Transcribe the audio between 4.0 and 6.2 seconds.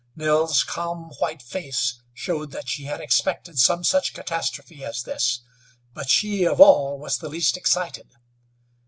catastrophe as this, but